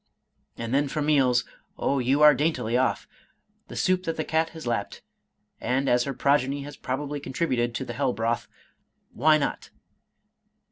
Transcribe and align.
—^And 0.57 0.71
then 0.71 0.87
for 0.87 0.99
meals— 0.99 1.45
Oh 1.77 1.99
you 1.99 2.23
are 2.23 2.33
daintily 2.33 2.75
off!— 2.75 3.07
The 3.67 3.75
soup 3.75 4.01
that 4.05 4.17
the 4.17 4.23
cat 4.23 4.49
has 4.49 4.65
lapped; 4.65 5.03
and 5.59 5.87
(as 5.87 6.05
her 6.05 6.13
progeny 6.15 6.63
has 6.63 6.75
probably 6.75 7.19
contributed 7.19 7.75
to 7.75 7.85
the 7.85 7.93
hell 7.93 8.11
broth) 8.11 8.47
why 9.13 9.37
not? 9.37 9.69